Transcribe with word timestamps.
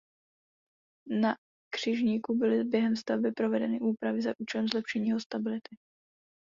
Na 1.21 1.35
křižníku 1.75 2.37
byly 2.37 2.63
během 2.63 2.95
stavby 2.95 3.31
provedeny 3.31 3.79
úpravy 3.79 4.21
za 4.21 4.33
účelem 4.39 4.67
zlepšení 4.67 5.07
jeho 5.07 5.19
stability. 5.19 5.75